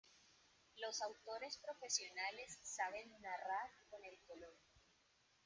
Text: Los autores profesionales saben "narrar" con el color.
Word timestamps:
Los 0.77 0.99
autores 1.03 1.57
profesionales 1.57 2.57
saben 2.63 3.11
"narrar" 3.21 3.69
con 3.91 4.03
el 4.03 4.17
color. 4.25 4.55